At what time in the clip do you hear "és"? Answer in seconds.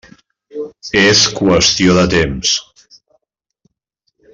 1.01-1.21